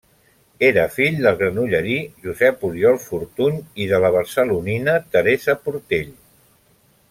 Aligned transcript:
Era 0.67 0.85
fill 0.93 1.19
del 1.25 1.37
granollerí 1.41 1.97
Josep 2.23 2.65
Oriol 2.69 2.99
Fortuny 3.05 3.61
i 3.85 3.87
de 3.93 4.03
la 4.07 4.13
barcelonina 4.19 4.97
Teresa 5.17 5.57
Portell. 5.69 6.13